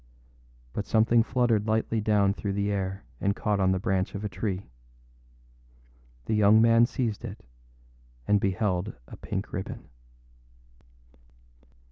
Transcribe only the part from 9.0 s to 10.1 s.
a pink ribbon.